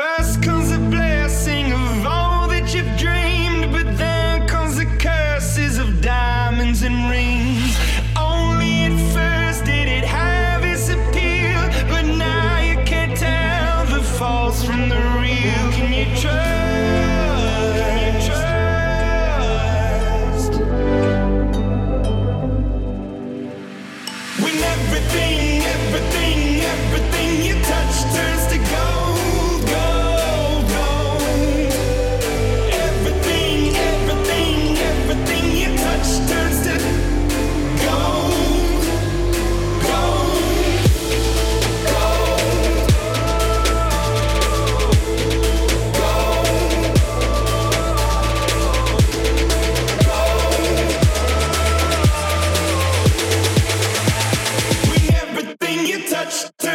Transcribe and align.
first 0.00 0.42
come 0.42 0.59
touchdown. 56.30 56.69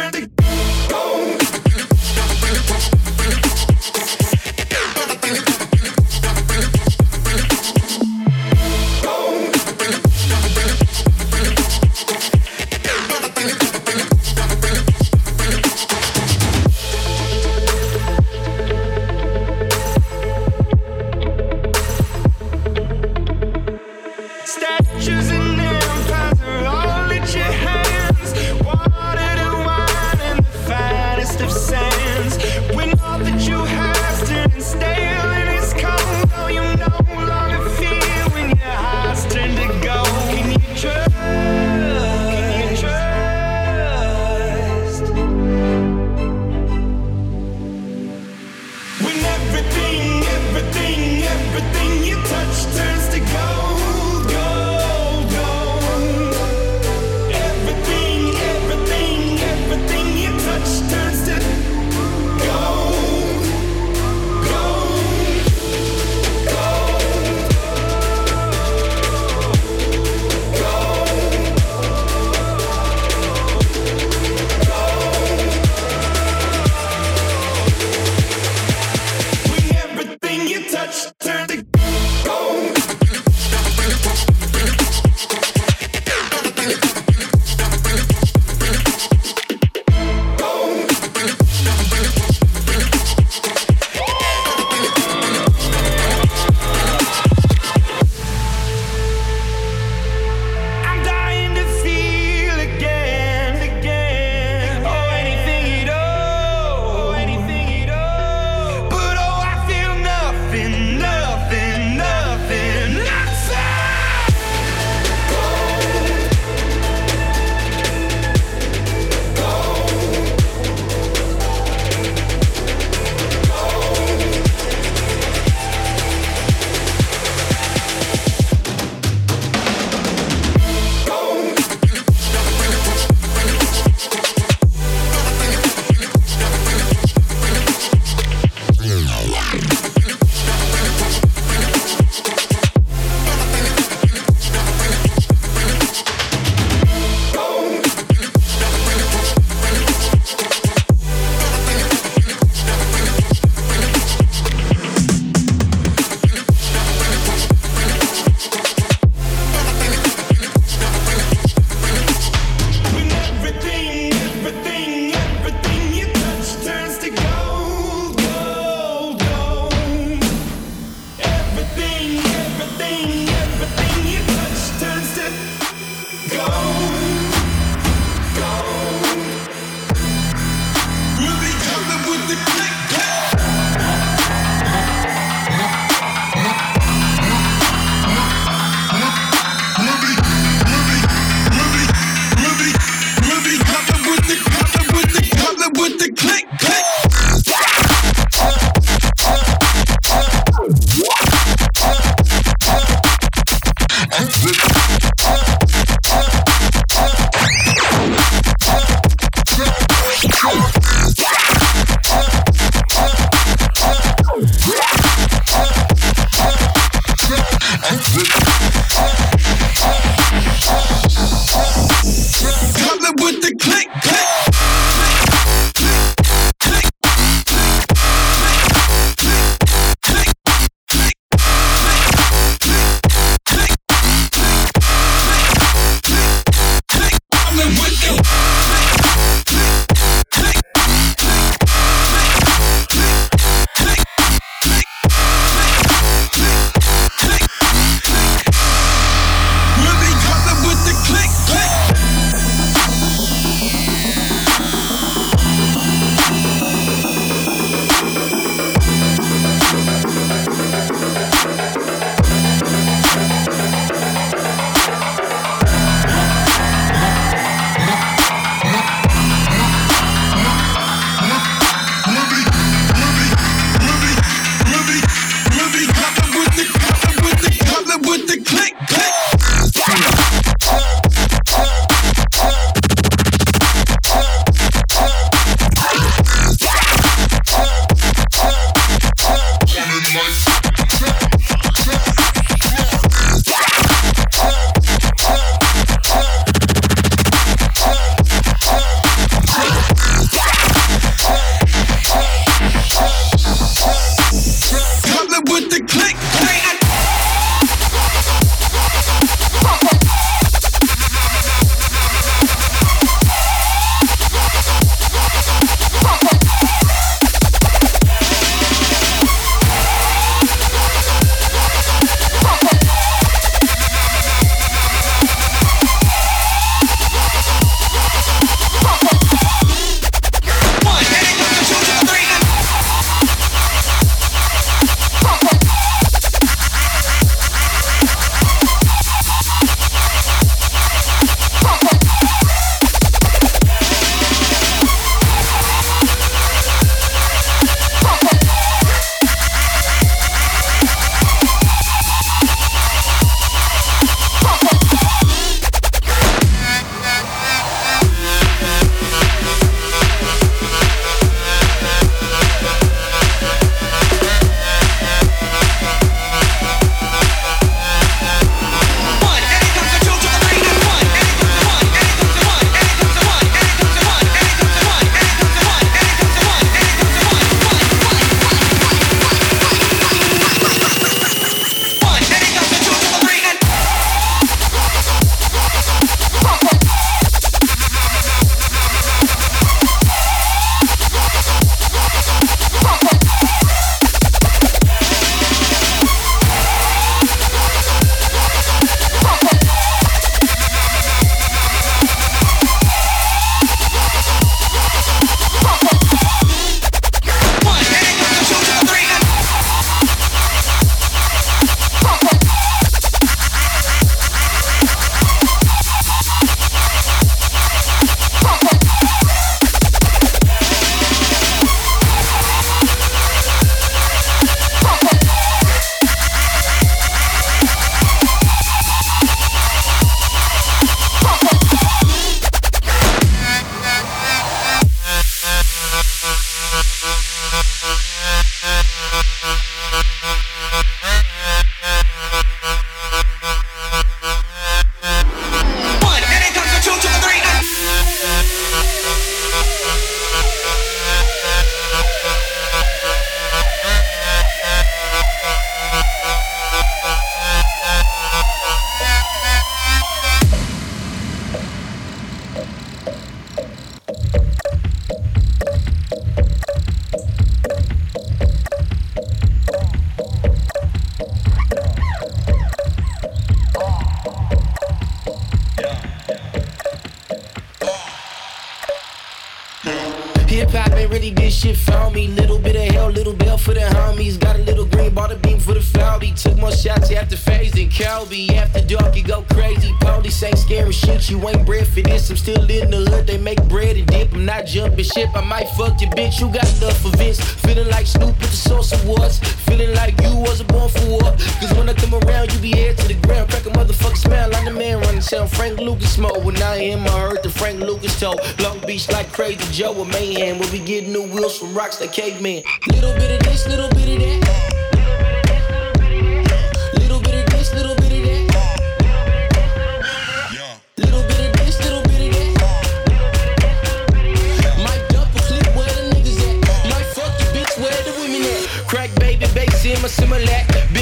You 496.38 496.50
got 496.50 496.68
enough 496.76 497.00
for 497.00 497.08
Vince. 497.16 497.40
Feeling 497.40 497.88
like 497.88 498.06
Snoop 498.06 498.38
with 498.38 498.50
the 498.50 498.56
Source 498.56 498.92
Awards. 499.02 499.38
Feeling 499.64 499.94
like 499.94 500.20
you 500.20 500.36
wasn't 500.36 500.68
born 500.68 500.90
for 500.90 501.08
war. 501.08 501.32
Cause 501.60 501.72
when 501.74 501.88
I 501.88 501.94
come 501.94 502.14
around, 502.14 502.52
you 502.52 502.58
be 502.60 502.72
head 502.72 502.98
to 502.98 503.08
the 503.08 503.14
ground. 503.26 503.48
Crack 503.48 503.64
a 503.64 503.70
motherfucker 503.70 504.18
smell 504.18 504.50
like 504.50 504.66
the 504.66 504.70
man 504.70 505.00
running 505.00 505.22
sound. 505.22 505.50
Frank 505.50 505.78
Lucas 505.78 506.18
mode. 506.18 506.44
When 506.44 506.60
I 506.62 506.76
am, 506.76 507.06
I 507.06 507.20
heard 507.20 507.42
the 507.42 507.48
Frank 507.48 507.80
Lucas 507.80 508.20
told. 508.20 508.40
Long 508.60 508.78
Beach 508.86 509.08
like 509.08 509.32
crazy 509.32 509.64
Joe 509.72 509.92
with 509.92 510.08
Mayhem. 510.08 510.58
We'll 510.58 510.70
be 510.70 510.78
getting 510.78 511.10
new 511.10 511.22
wheels 511.22 511.58
from 511.58 511.74
rocks 511.74 512.02
like 512.02 512.12
caveman. 512.12 512.62
Little 512.88 513.14
bit 513.14 513.40
of 513.40 513.46
this, 513.48 513.66
little 513.66 513.88
bit 513.88 514.22
of 514.22 514.40
that. 514.40 514.75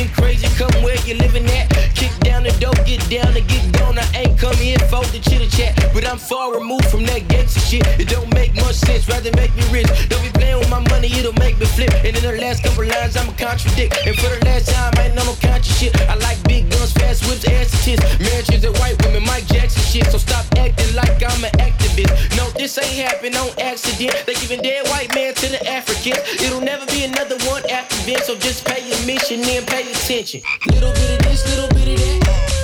Crazy, 0.09 0.49
come 0.59 0.83
where 0.83 0.97
you 1.07 1.15
living 1.15 1.47
at. 1.47 1.71
Kick 1.95 2.13
down 2.21 2.43
the 2.45 2.53
door, 2.61 2.75
get 2.85 3.01
down 3.09 3.37
and 3.37 3.47
get 3.49 3.73
gone. 3.79 3.99
I 3.99 4.05
ain't 4.15 4.39
come 4.39 4.57
here 4.57 4.79
for 4.91 5.05
the. 5.13 5.34
But 5.95 6.11
I'm 6.11 6.19
far 6.19 6.53
removed 6.53 6.91
from 6.91 7.07
that 7.07 7.29
gangster 7.29 7.61
shit. 7.61 7.87
It 8.03 8.09
don't 8.11 8.27
make 8.35 8.53
much 8.57 8.75
sense, 8.75 9.09
rather 9.09 9.31
make 9.39 9.55
me 9.55 9.63
rich. 9.71 9.87
Don't 10.11 10.21
be 10.27 10.31
playing 10.35 10.59
with 10.59 10.69
my 10.69 10.83
money, 10.91 11.07
it'll 11.15 11.33
make 11.39 11.57
me 11.57 11.67
flip. 11.67 11.95
And 12.03 12.19
in 12.19 12.23
the 12.23 12.35
last 12.43 12.65
couple 12.65 12.83
lines, 12.85 13.17
I'ma 13.17 13.31
contradict. 13.39 13.95
And 14.03 14.19
for 14.19 14.27
the 14.27 14.43
last 14.45 14.75
time, 14.75 14.91
I 14.99 15.07
ain't 15.07 15.15
know 15.15 15.23
no 15.23 15.39
conscious 15.39 15.79
shit. 15.79 15.95
I 16.11 16.19
like 16.19 16.43
big 16.51 16.69
guns, 16.69 16.93
fast 16.93 17.23
whips, 17.31 17.47
ass 17.47 17.71
tits. 17.87 18.03
Marriages 18.19 18.65
and 18.65 18.75
white 18.83 18.99
women, 19.07 19.23
Mike 19.23 19.47
Jackson 19.47 19.87
shit. 19.87 20.11
So 20.11 20.19
stop 20.19 20.45
acting 20.59 20.91
like 20.99 21.23
I'm 21.23 21.47
an 21.47 21.55
activist. 21.63 22.11
No, 22.37 22.51
this 22.59 22.75
ain't 22.77 22.99
happen 23.07 23.31
on 23.39 23.55
accident. 23.63 24.19
They 24.27 24.35
giving 24.35 24.63
dead 24.67 24.91
white 24.91 25.15
man 25.15 25.33
to 25.35 25.47
the 25.47 25.63
Africans. 25.63 26.19
It'll 26.43 26.61
never 26.61 26.87
be 26.91 27.05
another 27.05 27.39
one 27.47 27.63
after 27.71 27.95
this. 28.03 28.27
So 28.27 28.35
just 28.35 28.67
pay 28.67 28.83
your 28.83 28.99
mission 29.07 29.47
and 29.47 29.65
pay 29.65 29.87
attention. 29.87 30.43
Little 30.67 30.91
bit 30.91 31.11
of 31.15 31.19
this, 31.31 31.47
little 31.55 31.71
bit 31.71 31.87
of 31.95 32.27
that. 32.27 32.63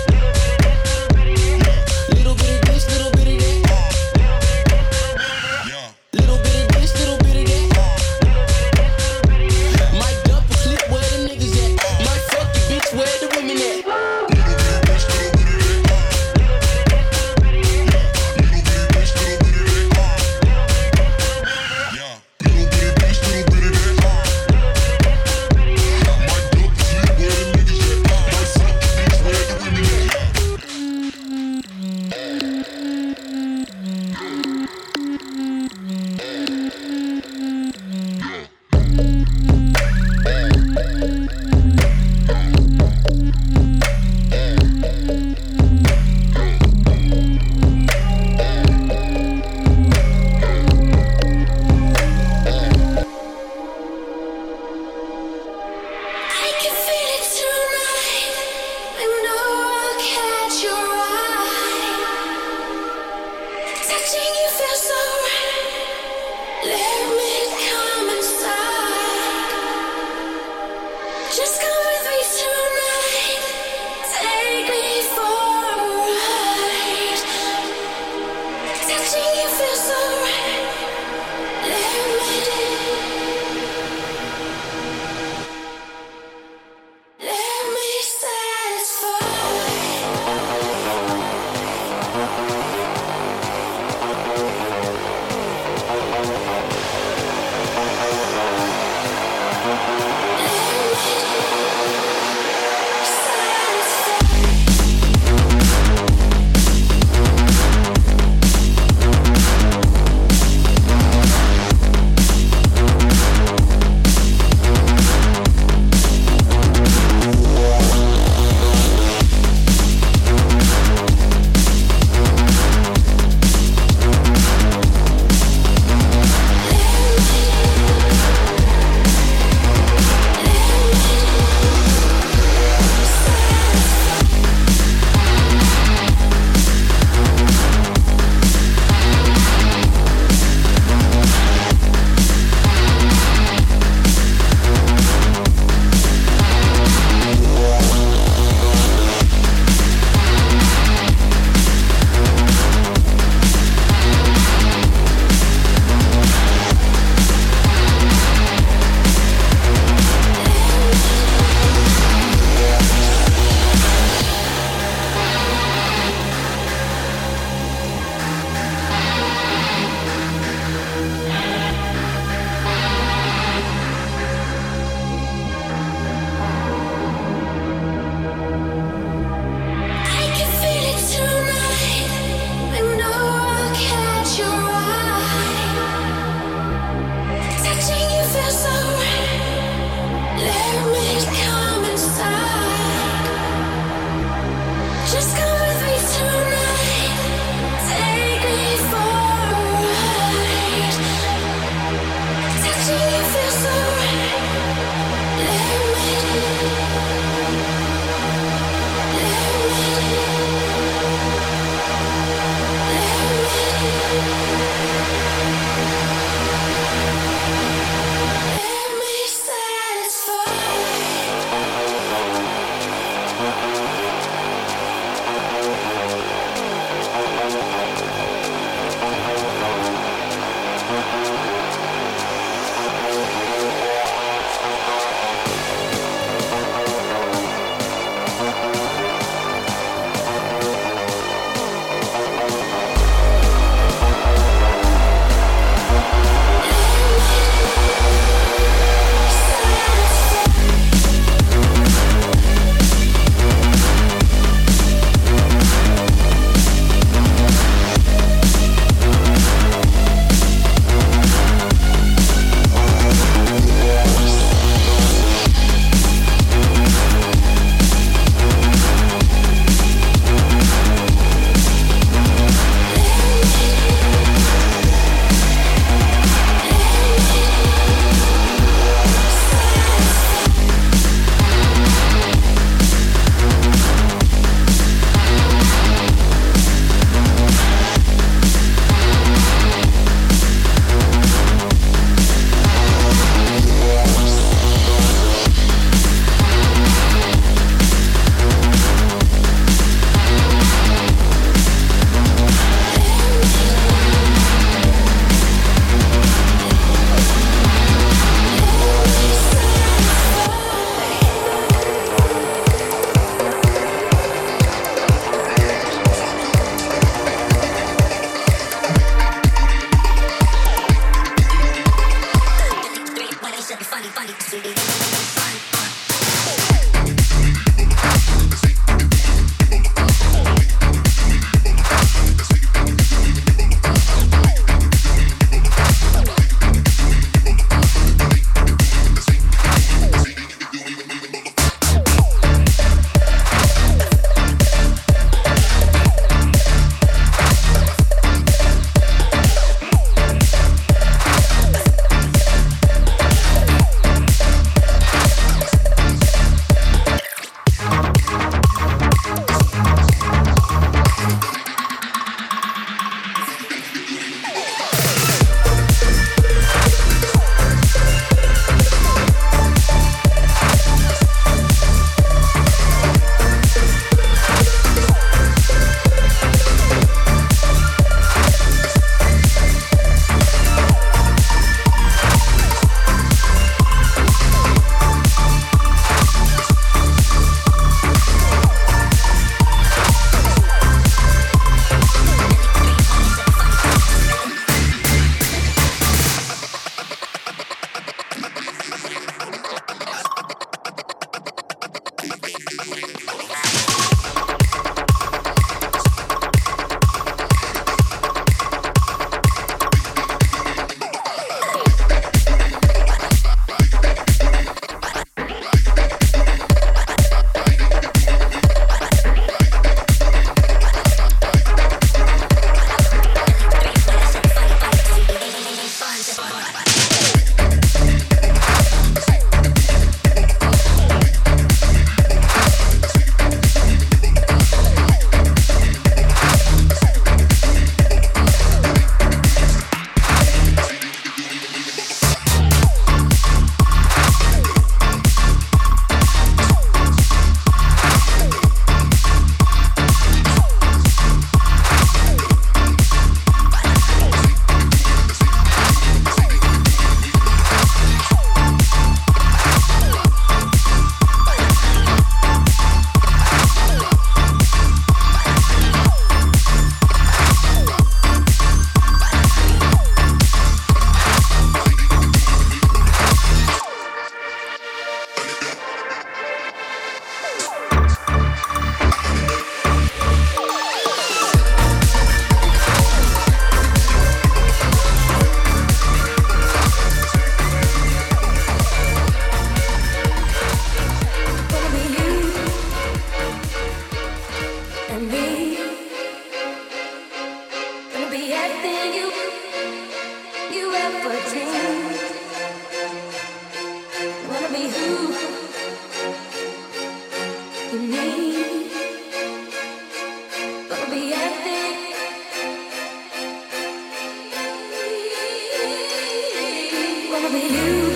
with 517.53 517.73
you. 517.73 518.10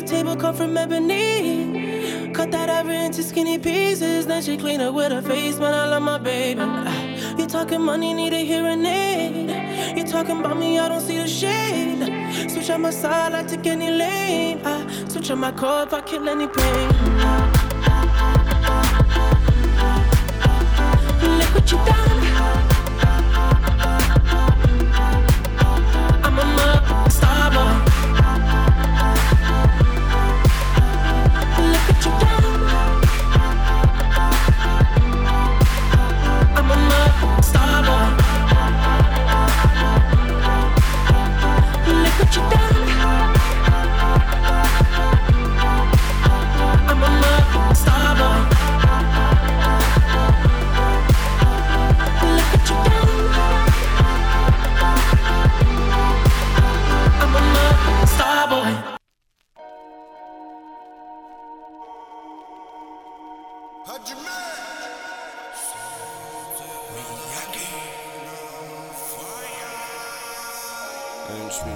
20 0.00 0.06
table 0.06 0.36
come 0.36 0.54
from 0.54 0.76
ebony. 0.76 2.30
Cut 2.32 2.52
that 2.52 2.68
ever 2.68 2.92
into 2.92 3.20
skinny 3.22 3.58
pieces. 3.58 4.26
Then 4.26 4.42
she 4.42 4.56
clean 4.56 4.80
up 4.80 4.94
with 4.94 5.10
her 5.10 5.22
face, 5.22 5.58
man. 5.58 5.74
I 5.74 5.86
love 5.86 6.02
my 6.02 6.18
baby. 6.18 6.60
You 7.36 7.46
talking 7.48 7.80
money, 7.80 8.14
need 8.14 8.32
a 8.32 8.44
hearing 8.44 8.84
aid. 8.86 9.96
You 9.96 10.04
talking 10.04 10.38
about 10.38 10.56
me, 10.56 10.78
I 10.78 10.88
don't 10.88 11.00
see 11.00 11.18
the 11.18 11.26
shade. 11.26 12.50
Switch 12.50 12.70
on 12.70 12.82
my 12.82 12.90
side, 12.90 13.34
I 13.34 13.42
take 13.42 13.66
any 13.66 13.90
lane. 13.90 14.60
I 14.64 14.86
switch 15.08 15.30
on 15.32 15.38
my 15.40 15.50
core 15.50 15.82
if 15.82 15.92
I 15.92 16.00
kill 16.02 16.28
any 16.28 16.46
pain. 16.46 16.88
Look 21.38 21.54
what 21.54 21.72
you 21.72 21.78
done. 21.78 22.77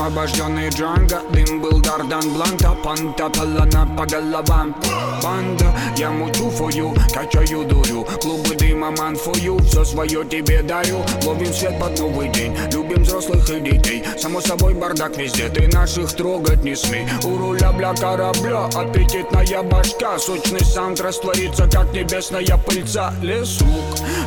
освобожденный 0.00 0.70
Джанго. 0.70 1.20
Дым 1.32 1.60
был 1.60 1.80
Дардан 1.80 2.32
Бланта 2.32 2.74
Панта 2.82 3.28
палана 3.28 3.86
по 3.96 4.06
головам. 4.06 4.74
Банда, 5.22 5.74
я 5.96 6.10
мучу 6.10 6.48
фою 6.50 6.94
Качаю 7.12 7.64
дурю. 7.64 8.06
Клубы 8.22 8.54
дыма 8.56 8.90
ман 8.90 9.16
фою 9.16 9.58
Все 9.58 9.84
свое 9.84 10.24
тебе 10.24 10.62
дарю 10.62 11.02
Ловим 11.24 11.52
свет 11.52 11.78
под 11.78 11.98
новый 11.98 12.28
день 12.30 12.56
Любим 12.72 13.02
взрослых 13.02 13.48
и 13.50 13.60
детей. 13.60 14.02
Само 14.18 14.40
собой 14.40 14.74
бардак 14.74 15.16
везде 15.18 15.48
Ты 15.48 15.68
наших 15.68 16.12
трогать 16.14 16.64
не 16.64 16.74
смей. 16.74 17.06
У 17.24 17.36
руля 17.36 17.72
бля 17.72 17.92
корабля 17.94 18.64
Аппетитная 18.74 19.62
башка. 19.62 20.18
Сочный 20.18 20.64
саунд 20.64 21.00
растворится 21.00 21.68
Как 21.68 21.92
небесная 21.92 22.56
пыльца. 22.56 23.12
Лесук 23.20 23.66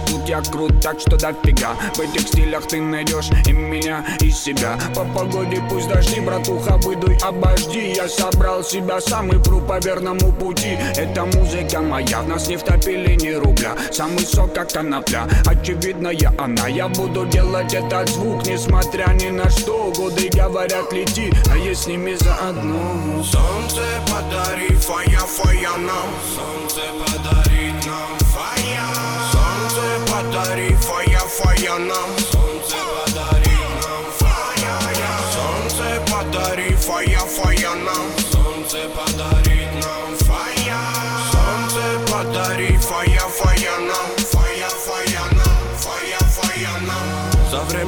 Тут 0.07 0.29
я 0.29 0.41
крут 0.41 0.81
так 0.81 0.99
что 0.99 1.17
дофига. 1.17 1.75
В 1.95 1.99
этих 1.99 2.27
стилях 2.27 2.67
ты 2.67 2.81
найдешь 2.81 3.29
и 3.47 3.51
меня, 3.51 4.05
и 4.21 4.29
себя. 4.29 4.77
По 4.95 5.05
погоде 5.05 5.62
пусть 5.69 5.87
дожди, 5.87 6.19
братуха, 6.19 6.77
выдуй, 6.77 7.17
обожди. 7.21 7.93
Я 7.95 8.07
собрал 8.07 8.63
себя 8.63 8.99
сам 9.01 9.29
и 9.29 9.43
пру 9.43 9.61
по 9.61 9.79
верному 9.79 10.31
пути. 10.33 10.77
Эта 10.95 11.25
музыка 11.25 11.81
моя, 11.81 12.21
в 12.21 12.27
нас 12.27 12.47
не 12.47 12.57
втопили 12.57 13.15
ни 13.15 13.31
рубля. 13.31 13.75
Самый 13.91 14.25
сок, 14.25 14.53
как 14.53 14.71
конопля, 14.71 15.27
очевидная 15.45 16.33
она. 16.37 16.67
Я 16.67 16.87
буду 16.87 17.25
делать 17.25 17.73
этот 17.73 18.09
звук, 18.09 18.45
несмотря 18.45 19.07
ни 19.13 19.29
на 19.29 19.49
что. 19.49 19.91
Годы 19.95 20.29
говорят, 20.29 20.91
лети, 20.93 21.31
а 21.51 21.57
я 21.57 21.73
с 21.73 21.87
ними 21.87 22.15
заодно. 22.15 23.23
Солнце 23.23 23.81
подари 24.07 24.73
фая, 24.75 25.19
фая 25.19 25.77
нам. 25.77 26.09
Солнце 26.35 26.81
подарит 26.99 27.85
нам 27.85 28.17
фая. 28.33 28.83
Солнце 29.31 30.11
подари 30.11 30.75
фая, 30.75 31.19
фая 31.19 31.77
нам 31.77 32.32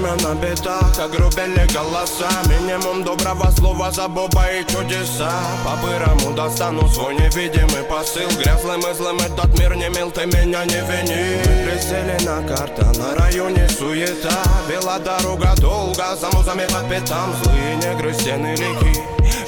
время 0.05 0.21
на 0.23 0.35
битах, 0.35 0.95
как 0.95 1.11
грубели 1.11 1.67
голоса. 1.73 2.29
Минимум 2.49 3.03
доброго 3.03 3.51
слова 3.51 3.91
за 3.91 4.07
Боба 4.07 4.45
и 4.51 4.63
чудеса. 4.63 5.31
По-бырому 5.63 6.35
достану 6.35 6.87
свой 6.89 7.15
невидимый 7.15 7.83
посыл. 7.83 8.29
Грязлым 8.37 8.81
и 8.81 8.93
злым 8.93 9.17
этот 9.17 9.57
мир 9.59 9.75
не 9.75 9.89
мил, 9.89 10.11
ты 10.11 10.25
меня 10.25 10.65
не 10.65 10.81
вини. 10.81 11.65
Присели 11.65 12.23
на 12.25 12.47
карта, 12.47 12.91
на 12.97 13.15
районе 13.15 13.67
суета. 13.69 14.43
Вела 14.69 14.99
дорога 14.99 15.53
долго, 15.59 16.15
за 16.15 16.29
музами 16.35 16.65
по 16.67 16.87
пятам. 16.89 17.33
Злые 17.43 17.75
негры, 17.75 18.13
стены 18.13 18.55
реки, 18.55 19.01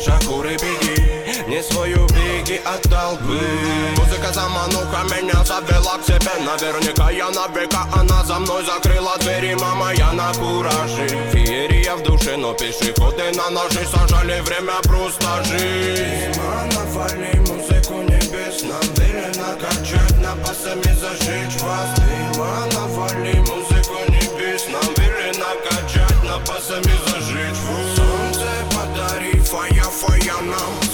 шакуры 0.04 0.54
беги 0.54 0.97
не 1.48 1.64
свою 1.64 2.06
беги 2.08 2.60
от 2.66 2.82
толпы. 2.84 3.40
Музыка 3.98 4.34
замануха 4.34 5.04
меня 5.06 5.44
завела 5.46 5.98
к 5.98 6.06
себе. 6.06 6.32
Наверняка 6.46 7.10
я 7.10 7.30
на 7.30 7.48
века, 7.48 7.88
она 7.96 8.24
за 8.24 8.40
мной 8.40 8.64
закрыла 8.66 9.18
двери. 9.20 9.56
Мама, 9.56 9.94
я 9.94 10.12
на 10.12 10.34
кураже. 10.34 11.08
Феерия 11.32 11.96
в 11.96 12.04
душе, 12.04 12.36
но 12.38 12.54
пешеходы 12.54 13.32
на 13.36 13.50
ножи. 13.50 13.86
Сажали 13.86 14.42
время 14.42 14.74
просто 14.84 15.44
жить. 15.46 16.38
Навали 16.76 17.40
музыку 17.40 18.02
небес 18.02 18.64
Нам 18.64 18.82
велено 18.96 19.56
качать, 19.62 20.18
напасами 20.22 20.94
зажечь. 21.00 21.62
Вас 21.62 21.90
Дыма, 21.96 22.68
навали 22.74 23.40
музыку 23.40 23.98
небес 24.10 24.66
Нам 24.68 24.94
велено 24.98 25.52
качать, 25.70 26.24
напасами 26.24 26.94
зажечь. 27.06 27.58
Вас 27.68 27.96
Солнце 27.96 28.48
подари, 28.74 29.40
фая, 29.40 29.84
фая 29.84 30.42
нам 30.42 30.87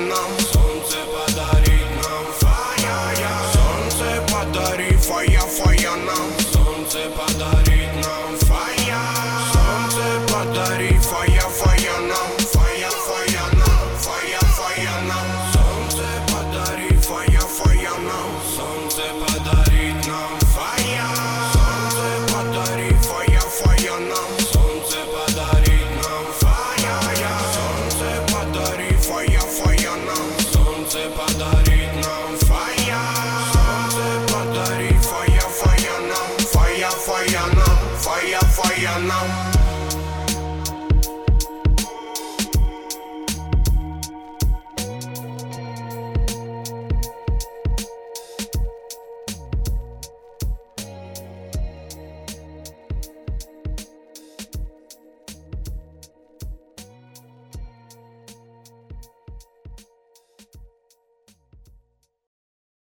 нам. 0.00 0.30
Солнце 0.52 0.96
подарит 1.12 1.88
нам. 2.02 2.24
Фая 2.40 3.34
Солнце 3.52 4.22
подари 4.32 4.96
фая 4.96 5.40
фая 5.40 5.96
нам. 5.96 6.30
Солнце 6.52 7.10
подари 7.16 7.33